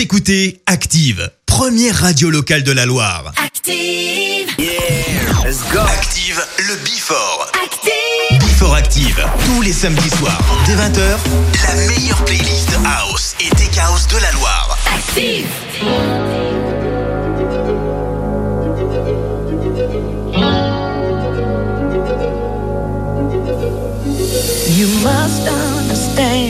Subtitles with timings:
[0.00, 3.34] Vous écoutez Active, première radio locale de la Loire.
[3.36, 4.48] Active.
[4.58, 4.70] Yeah,
[5.44, 5.80] let's go.
[5.80, 7.52] Active, le Before.
[7.62, 8.38] Active.
[8.38, 11.18] Before Active, tous les samedis soirs, dès 20h,
[11.66, 14.78] la meilleure playlist House et Tech House de la Loire.
[14.86, 15.44] Active.
[24.78, 26.49] You must understand,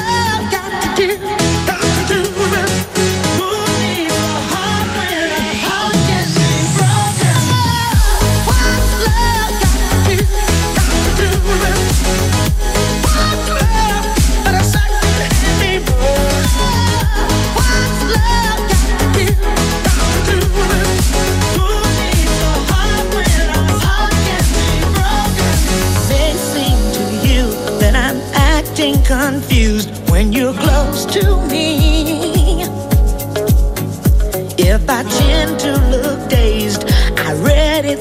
[0.00, 0.59] broken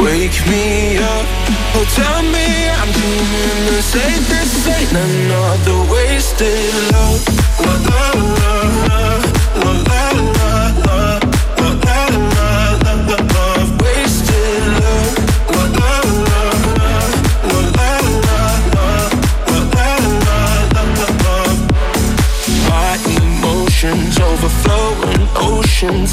[0.00, 1.26] Wake me up,
[1.74, 7.22] oh tell me I'm dreaming This ain't, this ain't another wasted love
[7.58, 8.02] La la
[8.38, 8.54] la
[8.86, 9.02] la,
[9.58, 10.02] la la
[10.38, 10.52] la
[10.86, 11.18] la
[11.58, 11.98] La la
[12.36, 13.46] la la, la,
[13.82, 15.18] wasted love
[15.50, 15.94] la la
[16.28, 16.44] la,
[17.48, 17.90] la la
[18.26, 18.40] la
[18.74, 18.88] la
[19.50, 19.90] La la
[20.26, 20.40] la
[20.74, 21.36] la, la, la.
[22.70, 26.12] My emotions overflowing oceans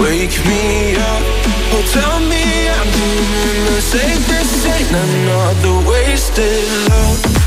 [0.00, 1.22] Wake me up.
[1.72, 2.86] Oh, tell me I'm
[3.66, 4.22] the same.
[4.32, 7.39] This ain't another wasted love.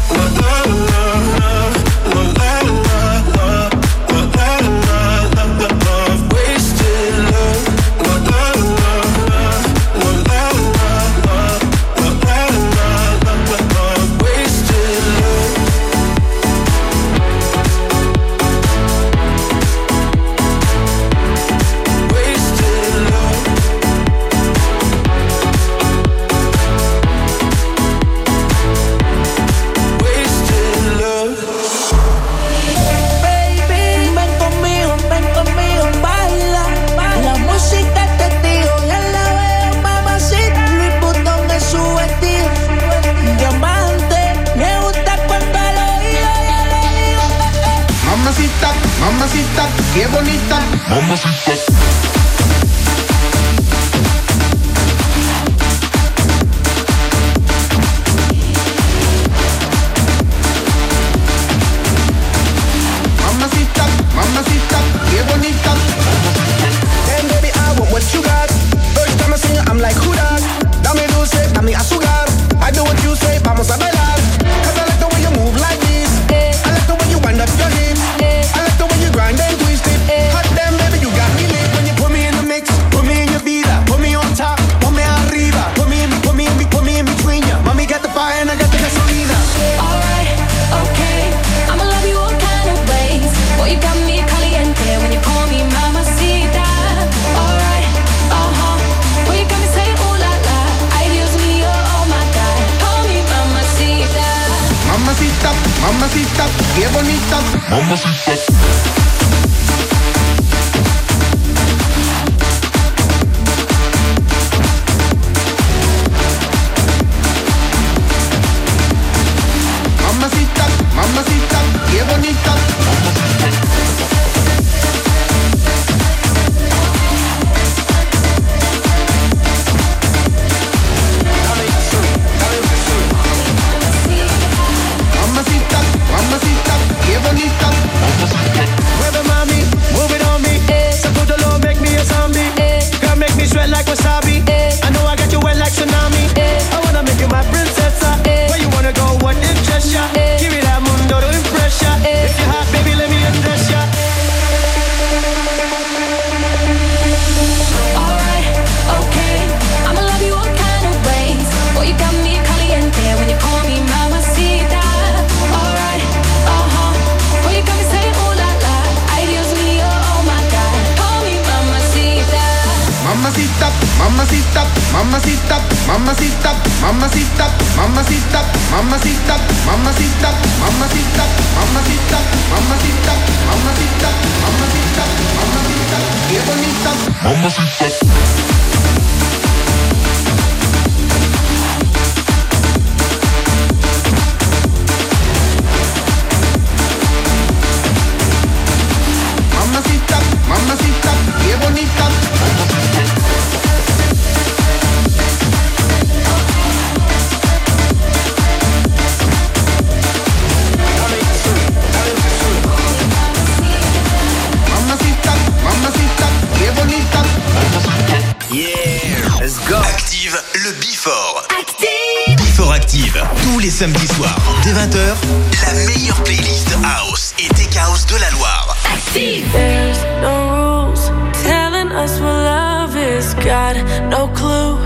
[223.73, 225.17] samedis soirs, dès 20h,
[225.65, 228.77] la meilleure playlist House et Tech House de la Loire.
[228.85, 229.51] Active.
[229.51, 231.11] There's no rules
[231.43, 233.33] telling us what love is.
[233.33, 233.77] Got
[234.11, 234.77] no clue.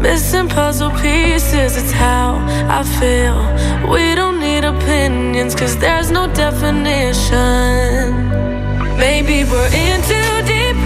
[0.00, 1.76] Missing puzzle pieces.
[1.76, 3.46] It's how I feel.
[3.88, 8.26] We don't need opinions, cause there's no definition.
[8.98, 10.76] Maybe we're in too deep.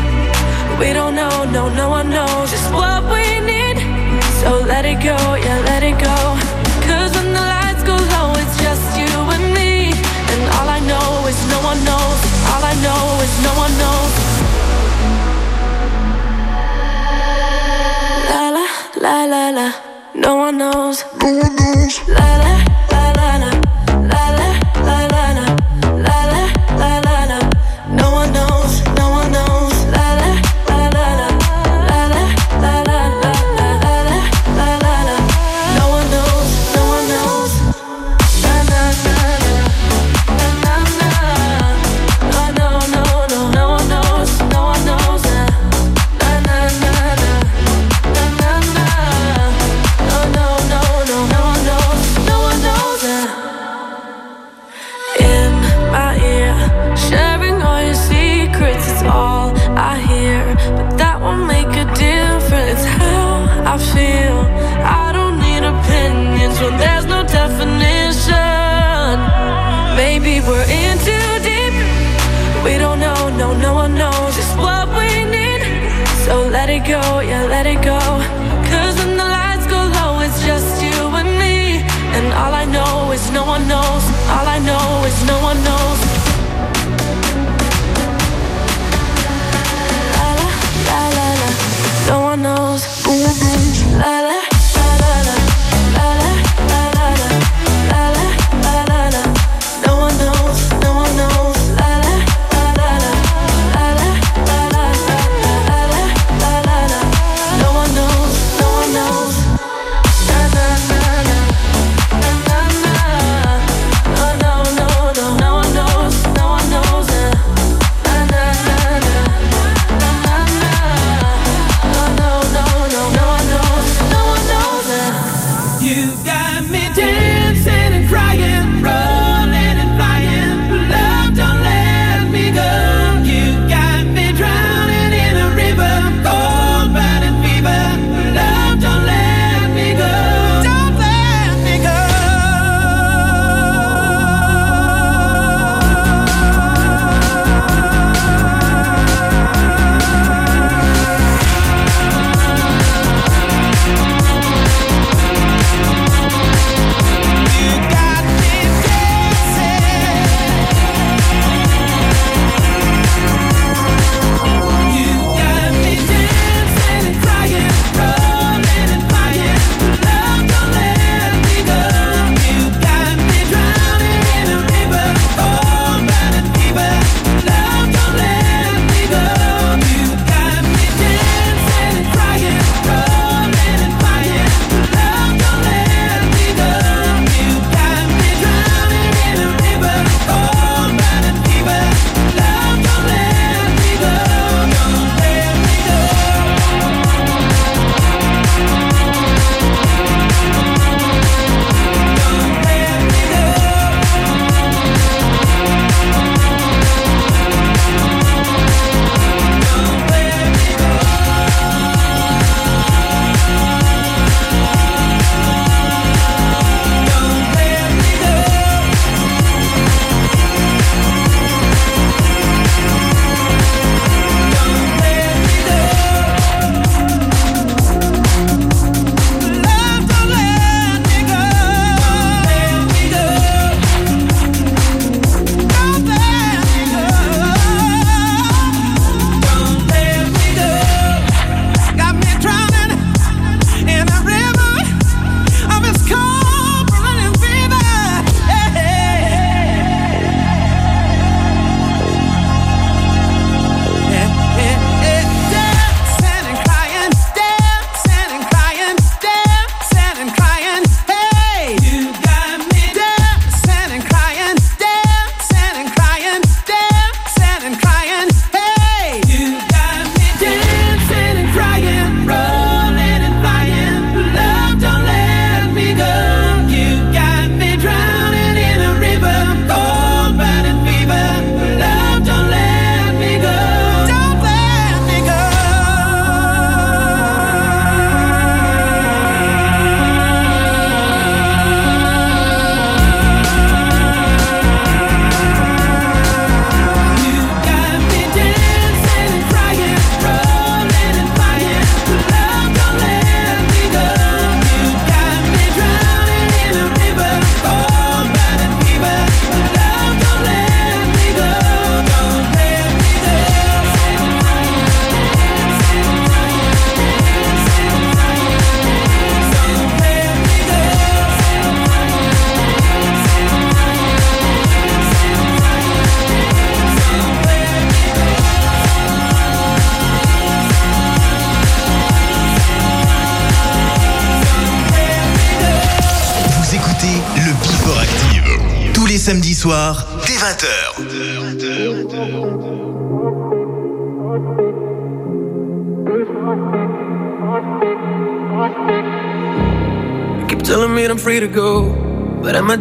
[0.79, 3.79] We don't know, no, no one knows just what we need.
[4.43, 6.36] So let it go, yeah, let it go.
[19.01, 19.73] la la la,
[20.15, 21.05] no one knows.
[21.23, 22.09] No one knows.
[22.09, 23.66] La la la la la.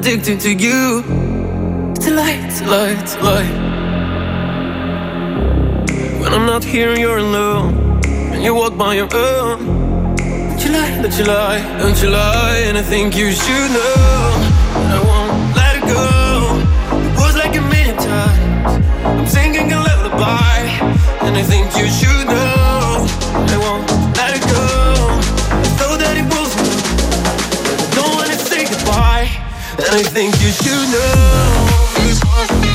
[0.05, 1.03] Addicted to you.
[1.95, 3.51] It's a lie, it's a lie, it's a lie.
[6.21, 9.65] When I'm not here you're alone, and you walk by your own.
[10.15, 13.95] Don't you lie, don't you lie, don't you lie, and I think you should know.
[14.93, 16.03] I won't let it go.
[17.09, 18.85] It was like a million times.
[19.05, 20.59] I'm singing a lullaby,
[21.25, 22.54] and I think you should know.
[29.77, 32.74] And I think you should know.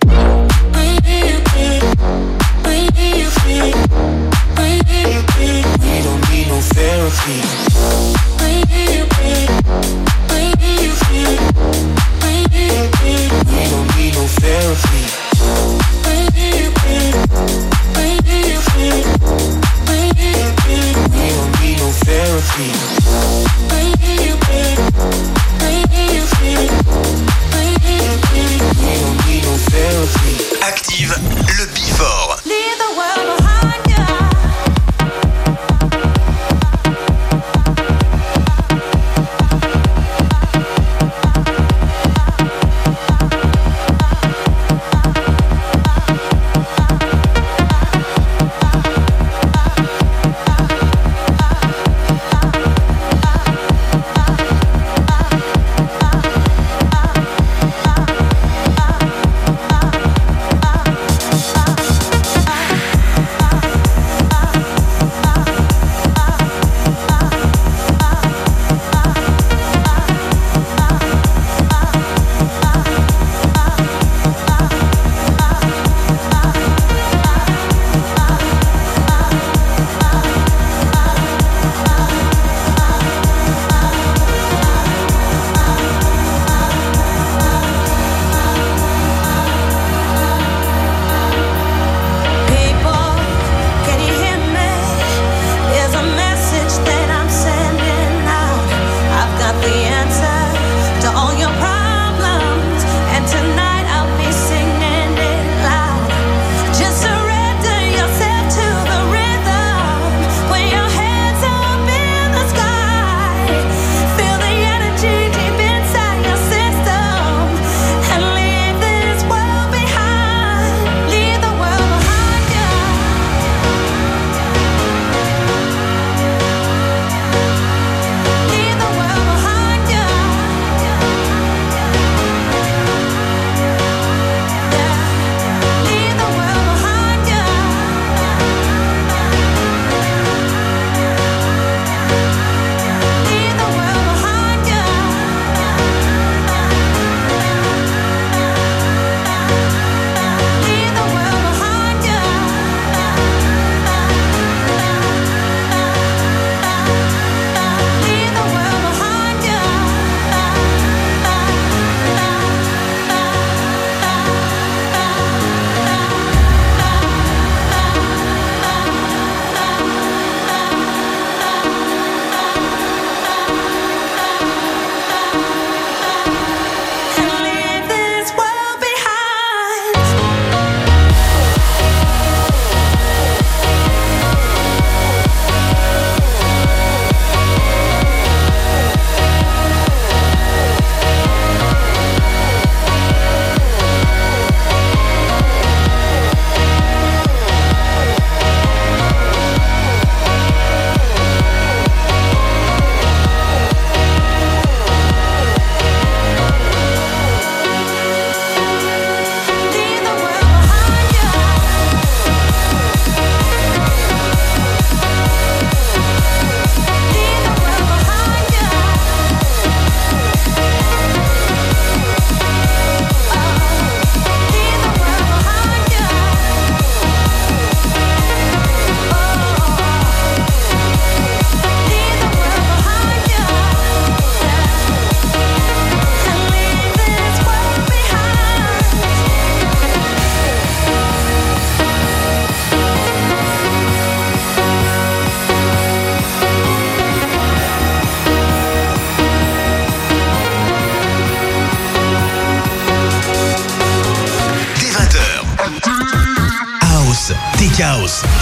[30.61, 31.15] Active
[31.57, 32.30] le Before.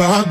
[0.00, 0.30] My heart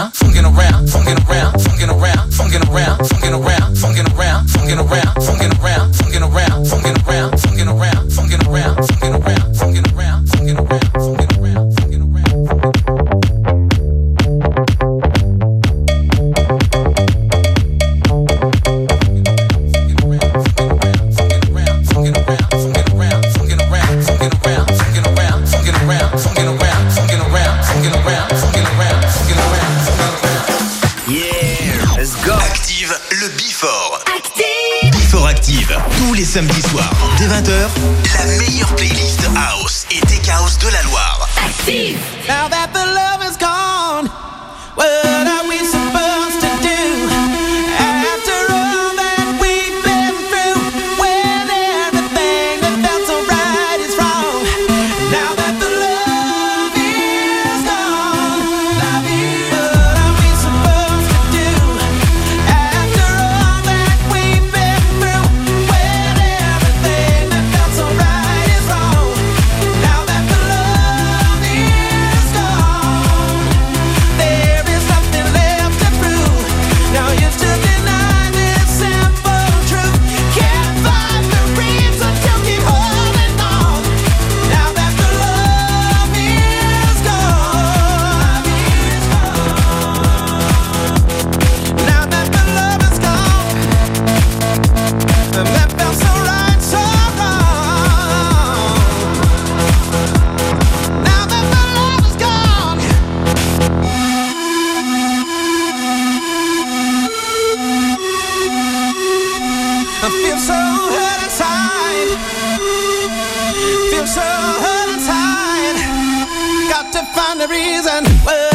[117.31, 118.05] find a reason.
[118.23, 118.50] What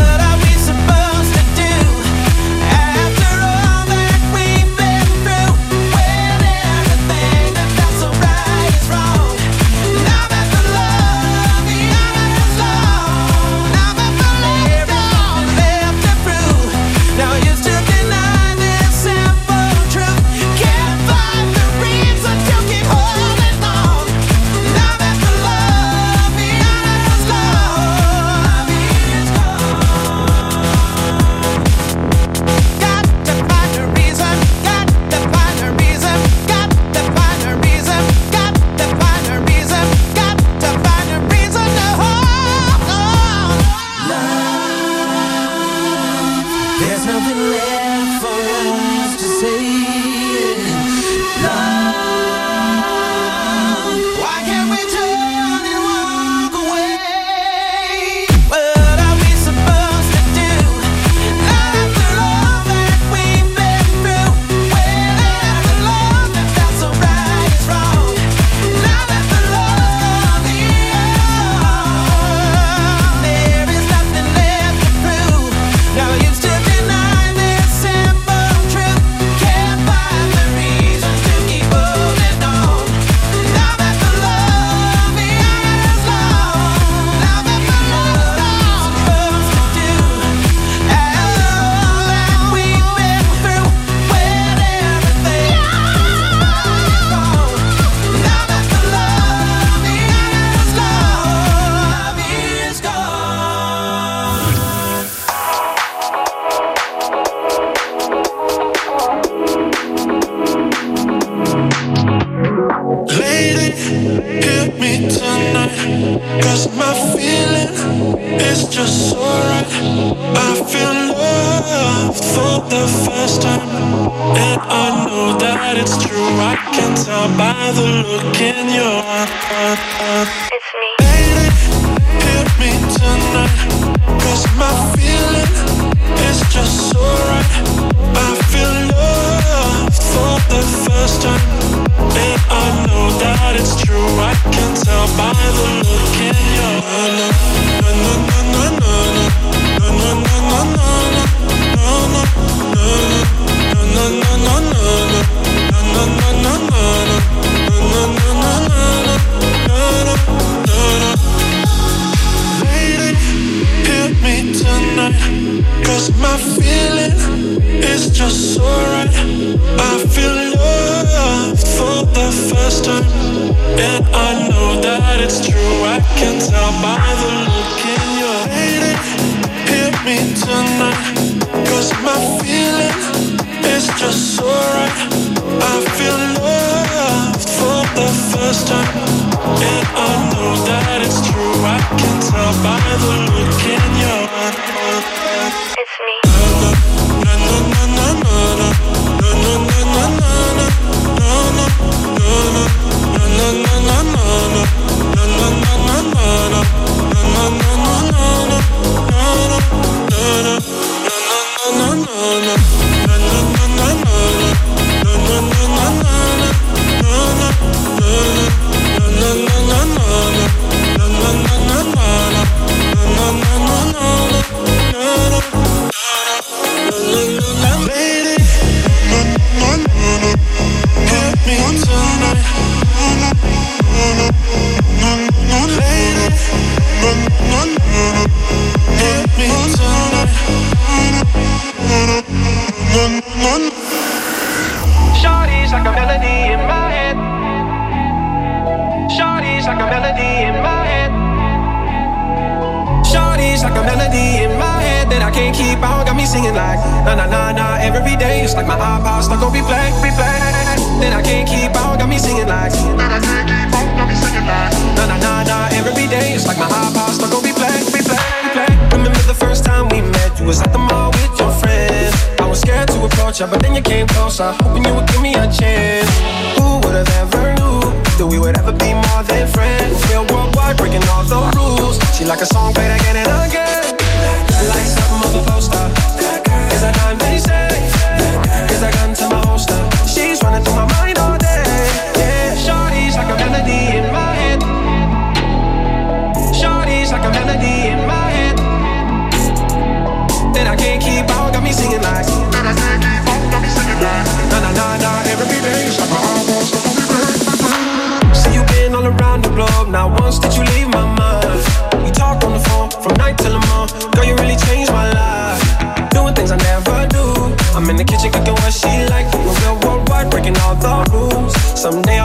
[321.86, 322.15] Someday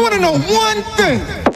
[0.00, 1.49] I want to know one thing.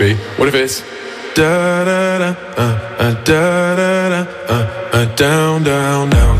[0.00, 0.16] Quickly.
[0.36, 0.80] What if it's
[1.34, 6.39] da da da uh, uh, da da da uh, uh, down down down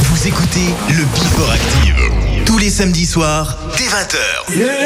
[0.00, 1.96] Vous écoutez le Before Active.
[2.44, 4.76] Tous les samedis soirs dès 20h.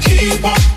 [0.00, 0.75] keep on.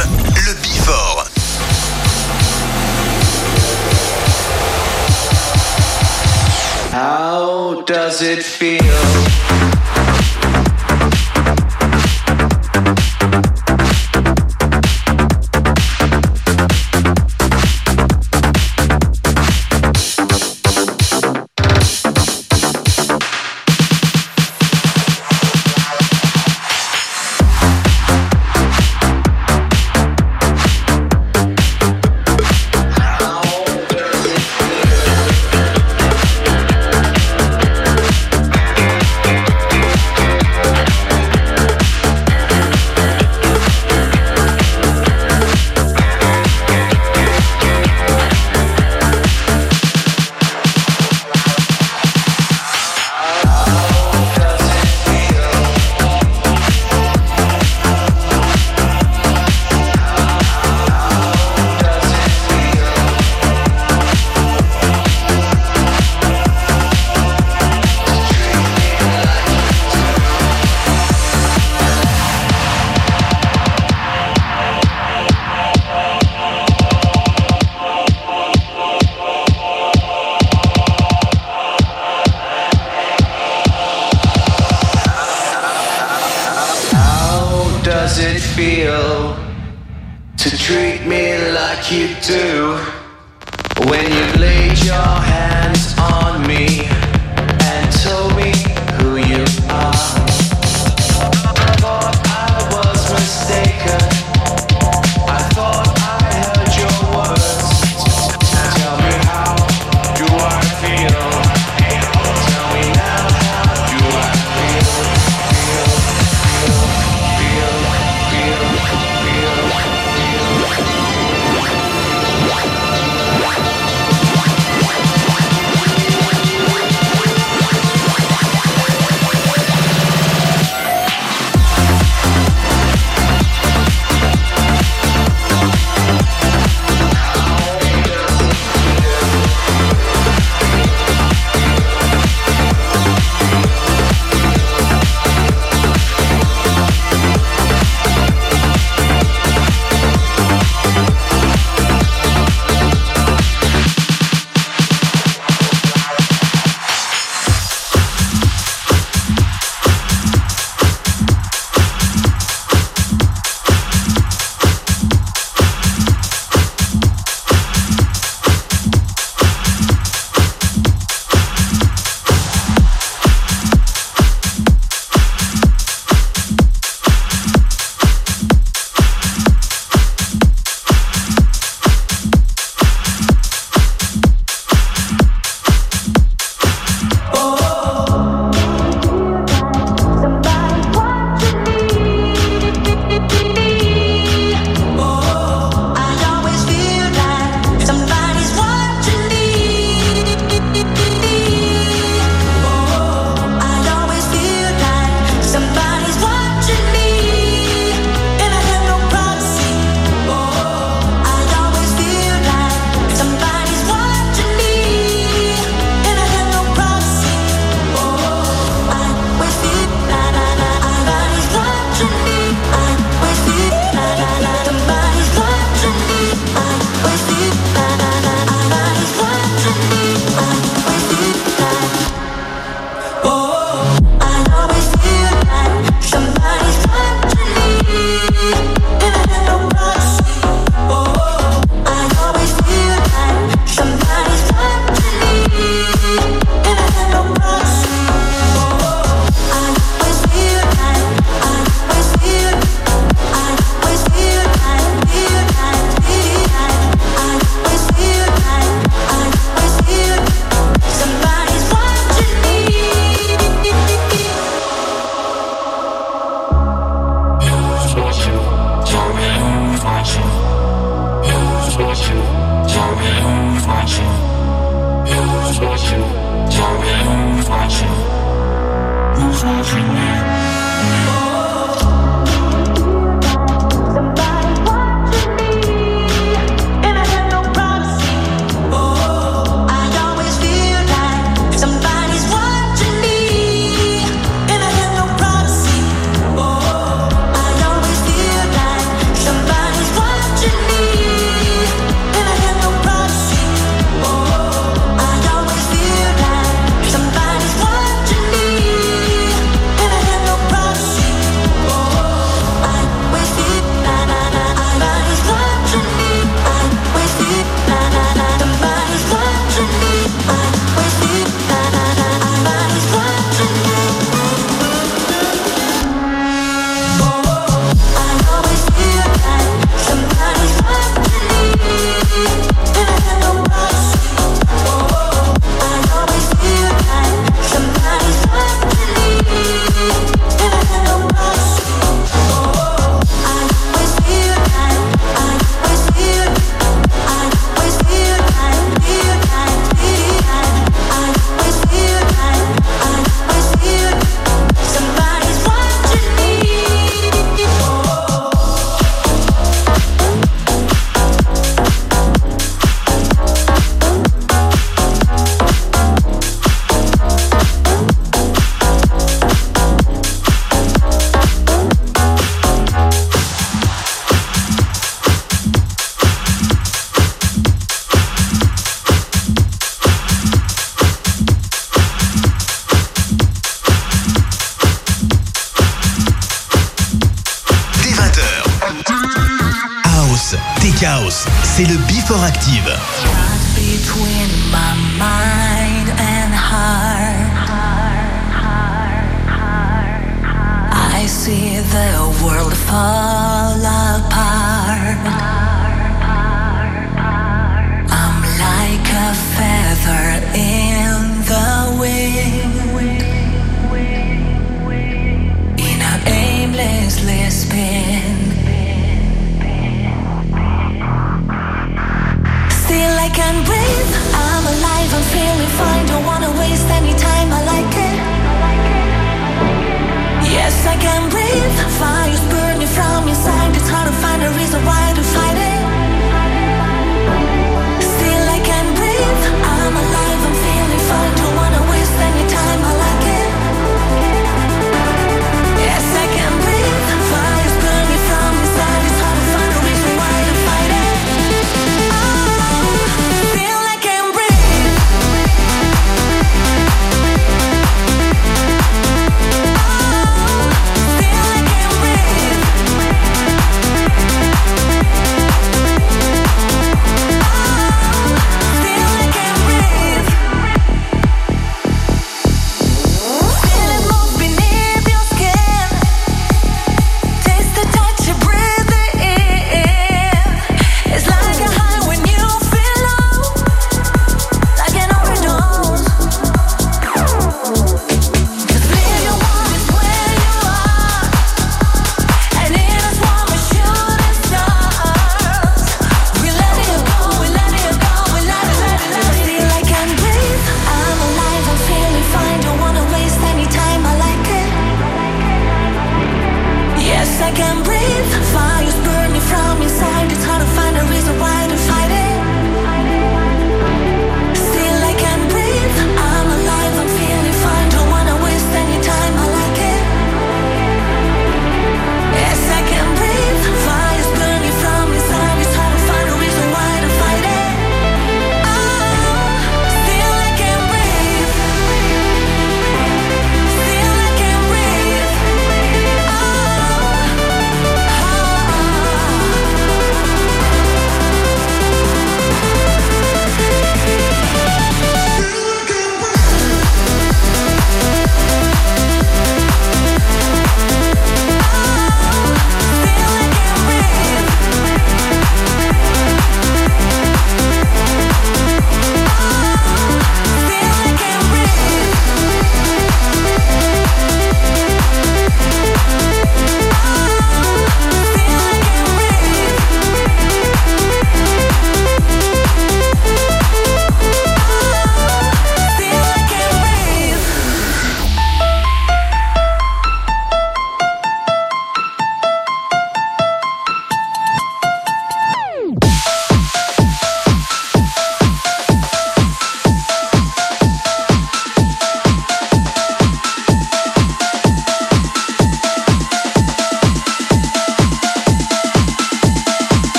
[0.00, 1.24] Active le Before.
[6.90, 9.79] How does it feel?